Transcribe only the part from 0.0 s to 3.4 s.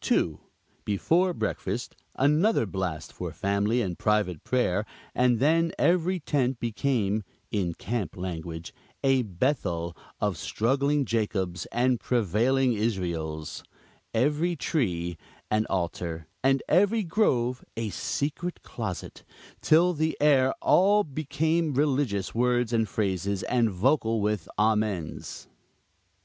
2. Before breakfast, another blast for